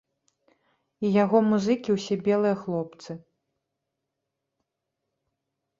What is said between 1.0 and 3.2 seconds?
І яго музыкі ўсе белыя хлопцы!